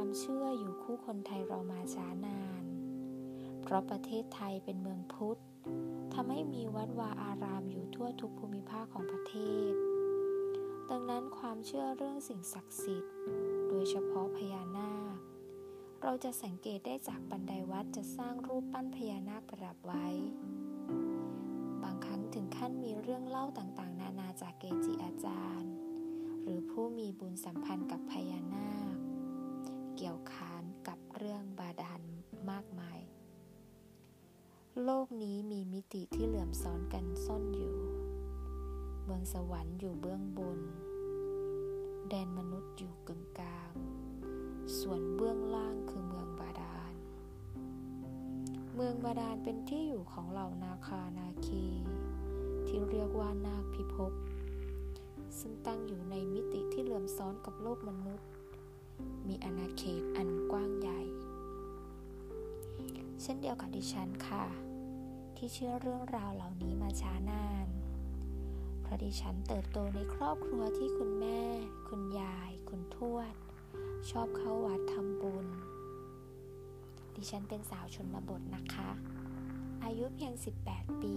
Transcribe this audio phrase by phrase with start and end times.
[0.00, 2.62] ความเชื่ออยู่คู่คนไทยเรามาช้านาน
[3.62, 5.40] เพราะประเทศไทยเป็นเมืองพุทธ
[6.14, 9.34] ทำให้มีวัดวาอารามอยู่ทั่วทุกภูมิภาคของประเท
[9.70, 9.72] ศ
[10.90, 13.14] ดังนั้นความเชื่อเรื่องสิ่งศักดิ์สิทธิ์
[13.68, 15.16] โดยเฉพาะพญานาค
[16.02, 20.06] เราจะสังเกตได้จากบันไดวัดจะสร้างรูปปั้นพญานาคประดับไว้
[21.82, 25.72] บางครั้งถึงขั้นมีเรื่องเล่าต่างๆ นานาจากเกจิอาจารย์
[26.42, 28.97] หรือผู้มีบุญสัมพันธ์กับพญานาค
[30.02, 32.00] เกี่ยวขานกับเรื่องบาดาล
[32.50, 33.00] มากมาย
[34.84, 37.76] โลกนี้มีมิติที่เหลื่อมซ้อนกันซ่อนอยู่
[39.04, 40.58] เมืองสวรรค์อยู่เบื้องบน
[42.08, 43.72] แดนมนุษย์อยู่กึ่งกลาง
[44.78, 46.92] ส่วนเบื้องล่างคือเมืองบาดาล
[48.74, 51.66] เมืองบาดาลเป็นที่อยู่ของเหล่านาคานาคี
[52.66, 54.12] ที่เรียกว่านาคพิภพ
[55.38, 58.28] ซึ่งตั้งอยู่ในมิติที่เหลื่อมซ้อนกับโลกมนุษย์
[59.28, 61.00] มีอาณาเขตอันกว้างใหญ่
[63.22, 64.44] เช่นเดียวกับดิฉันค่ะ
[65.36, 67.66] ที่เชื่อเรื่องราวเหล่านี้มาช้านาน
[68.82, 71.40] เพราะดิฉันเติบโตในครอบครัวที่คุณแม่
[71.88, 73.34] คุณยาย คุณทวด
[74.10, 75.46] ชอบเข้าวัดทำบุญ
[77.16, 78.90] ดิฉันเป็นสาวชนบทนะคะ
[79.84, 80.32] อายุเพียง
[80.68, 81.16] 18 ปี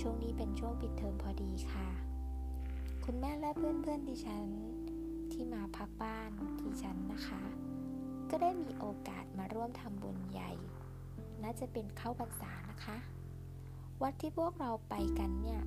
[0.00, 1.88] ช่วงนี้เป็นช่วงปิดเทอมพอดีค่ะ
[3.04, 4.46] คุณแม่และเพื่อนๆดิฉัน
[5.40, 7.42] ที่มาพักบ้านดิฉันนะคะ
[8.30, 10.50] ก็ได้มีโอกาสมาร่วมทำบุญใหญ่
[11.42, 12.96] น่าจะเป็นเข้าพรรษานะคะ
[14.02, 15.60] วัดที่พวกเราไปกันเนี่ย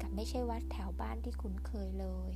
[0.00, 2.30] กับไม่ใช่วัดแถวบ้านที่คุ้นเคยเลย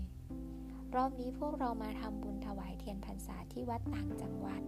[0.95, 4.63] รอบนี้พวกเรามาทำบุญถวายเทียนพรรษาที่วัดต่างจังหวัด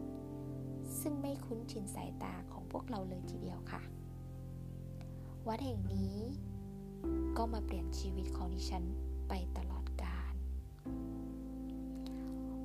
[1.01, 3.83] ซึ่งไม่คุ้นชินสายตาของพวกเราเลยทีเดียวค่ะ
[5.49, 6.17] วัดแห่งนี้
[7.37, 8.85] ก็มาเปลี่ยนชีวิตของดิฉัน
[9.29, 9.60] ไปต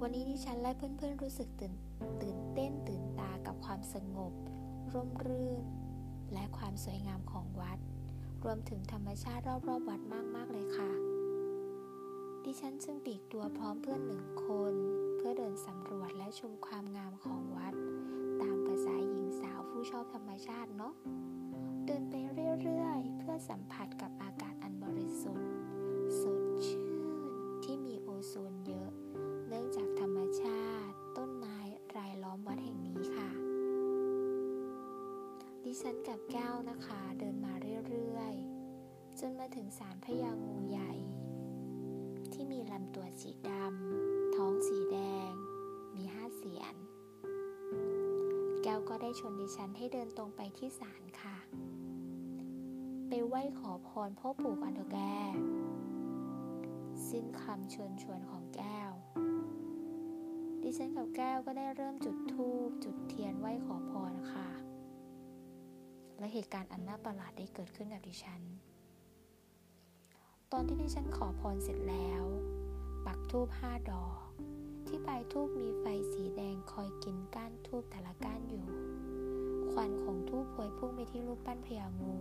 [0.08, 1.74] วันนี้ดิฉันและเพื่อนๆรู้สึกตื่น
[2.22, 4.34] ตื่นเต้นตื่นตากับความสงบ
[4.94, 5.64] ร่มรื่น
[6.34, 7.80] และความสวยงามของวัด
[8.44, 10.02] รวมถึงธรรมชาติรอบๆวัด
[10.36, 10.92] มากๆเลยค่ะ
[12.44, 14.74] ดิฉันจึงปีกตัวพร้อมเพื่อนหนึ่งคน
[15.18, 17.74] เพื่อเดินสำรวจและชมความงามของวัด
[18.42, 20.94] ตามภาษาหญิงสาวผู้ชอบธรรมชาติเนาะ
[21.86, 22.14] เดินไป
[22.64, 23.15] เรื่อยๆ
[35.82, 40.94] ฉันกับแก้วนะคะ เดินมาเรื่อยๆ จนมาถึงศาลพญางูใหญ่
[42.34, 44.98] ที่มีลำตัวสีดำ ท้องสีแด
[45.30, 45.32] ง
[45.96, 46.76] มีห้าเสียน
[48.64, 51.38] แก้วก็ได้ชวนดิฉันให้เดินตรงไปที่ศาลค่ะ
[53.08, 55.00] ไปไหว้ขอพรพ่อปู่กันเถอแก
[57.10, 58.92] สิ้นคำชิญชวนของแก้ว
[60.62, 64.65] ดิฉันกับแก้วก็ได้เริ่มจุดธูปจุดเทียนไหว้ขอพรค่ะ
[66.20, 68.42] และเหตุการณ์อันน่าประหลาดได้เกิดขึ้นกับดิฉัน
[70.52, 72.24] ตอนที่ดิฉันขอพรเสร็จแล้ว
[73.06, 74.28] ปักธูปห้าดอก
[74.88, 78.66] ที่ปลายธูปมีไฟสีแดงคอยกินก้านธูปแต่ละก้านอยู่
[79.72, 82.16] ควันของธูปพวยพุ่งไปที่รูปปั้นพญางู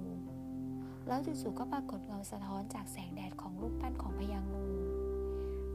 [1.07, 4.67] แล้วจู่ๆก็ปรากฏเงาสะท้อนจากแสงแดดของรูปปั้นของพญางู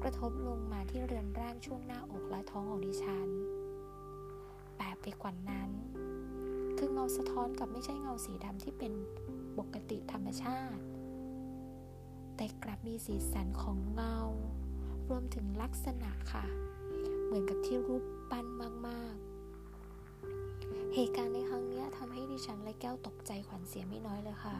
[0.02, 3.30] กระทบลงมาที่เรือนร่างช่วงหน้าอกและท้องของดิฉัน
[4.78, 5.70] แปลกไปกว่านั้น
[7.18, 8.94] สะท้อนกับไม่ใช่เงาสีดำที่เป็น
[9.58, 10.84] ปกติธรรมชาติ
[12.36, 14.18] แต่กลับมีสีสันของเงา
[15.10, 16.46] รวมถึงลักษณะค่ะ
[17.26, 18.46] เหมือนกับที่รูปปั้น
[18.88, 19.16] มาก
[20.04, 24.58] ๆ เหตุการณ์ในครั้งนี้ทำให้ดิฉันและแก้วตกใจขวัญเสียไม่น้อยเลยค่ะ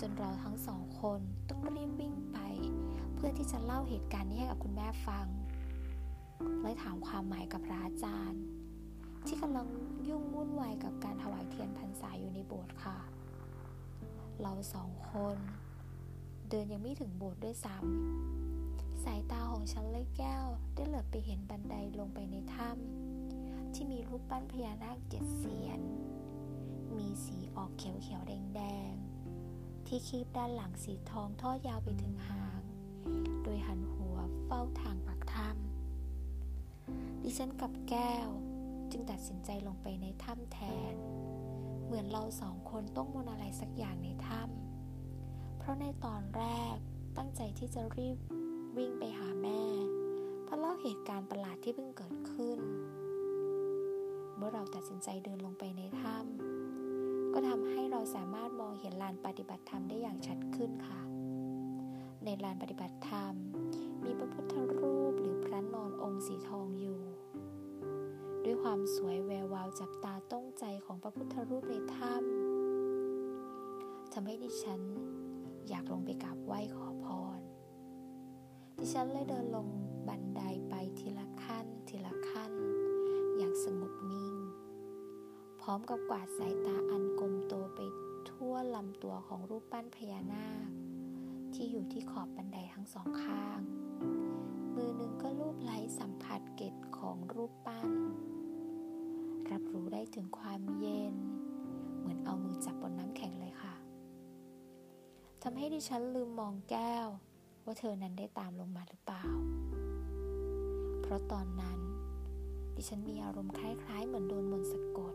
[0.00, 2.38] จนเราทั้งสองคนต้องรีบวิ่งไป
[3.14, 5.26] เพื่อที่จะเล่าเหตุการณ์นี้ให้กับคุณแม่ฟัง
[6.62, 8.42] และถามความหมายกับพระอาจารย์
[9.26, 9.66] ที่กำลัง
[10.08, 12.98] ยุ่งวุ่นวายกับการถวายเทียนพรรษาอยู่ในโบสถ์ค่ะ
[14.42, 15.38] เราสองคน
[16.48, 25.80] เดินยังไม่ถึงโบสถ์ด้วยซ้ำสายตาของฉันและแก้ว ได้เหลือบไปเห็นบันไดลงไปในถ้ำที่มีรูปปั้นพญานาคเจ็ดเสียน
[26.96, 28.60] มีสีออกเขียวๆแด
[28.92, 32.62] งๆ ที่คีบด้านหลังสีทองทอดยาวไปถึงหาง
[33.42, 38.28] โดยหันหัวเฝ้าทางปากถ้ำดิฉันกับแก้ว
[38.96, 40.58] จึงตัดสินใจลงไปในถ้ำแท
[40.92, 40.94] น
[41.84, 46.44] เหมือนเราสองคนต้องมนอะไรสักอย่างในถ้ำเพราะในตอนแร
[46.74, 46.76] ก
[47.16, 48.18] ตั้งใจที่จะรีบ
[48.76, 49.62] วิ่งไปหาแม่
[50.44, 52.58] เพราะเล่าเหตุการณ์ประหลาดที่เพิ่งเกิดขึ้น
[54.36, 61.00] เมื่อเราตัดสินใจเดินลงไปในถ้ำก็ทำให้เราสามารถมองเห็นลานปฏิบัติธรรมได้อย่างชัดขึ้นค่ะ
[62.24, 63.34] ในลานปฏิบัติธรรม
[68.84, 74.80] สวยความสวยแวววาวจับตาต้องใจของพระพุทธรูปในถ้ำทำให้ดิฉัน
[75.68, 77.06] อยากลงไปกราบไหว้ขอพ
[77.38, 77.40] ร
[78.78, 79.68] ดิฉันเลยเดินลง
[80.08, 82.52] บันไดไปทีละขั้น ทีละขั้น
[83.36, 84.34] อย่างสงบนิ่ง
[85.60, 87.80] พร้อมกับกวาดสายตาอันกลมโตไป
[88.30, 90.68] ทั่วลำตัวของรูปปั้นพญานาค
[91.54, 93.60] ที่อยู่ที่ขอบบันไดทั้งสองข้าง
[94.74, 97.90] มือหนึ่งก็ลูบไล้สัมผัสเกตของรูปปั้น
[99.52, 101.14] รับรู้ได้ถึงความเย็น
[101.98, 103.74] เหมือนเอามือจับบนน้ำแข็งเลยค่ะ
[105.42, 107.08] ทำให้ดิฉันลืมมองแก้ว
[107.64, 109.24] ว่าเธอนั้นได้ตามลงมาหรือเปล่า
[111.02, 111.78] เพราะตอนนั้น
[112.74, 115.14] ดิฉันมีอารมณ์คล้ายๆ เหมือนโดนมนต์สะกด